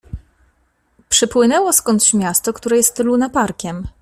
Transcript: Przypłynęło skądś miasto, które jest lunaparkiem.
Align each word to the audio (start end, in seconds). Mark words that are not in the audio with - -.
Przypłynęło 1.09 1.73
skądś 1.73 2.13
miasto, 2.13 2.53
które 2.53 2.77
jest 2.77 2.99
lunaparkiem. 2.99 3.87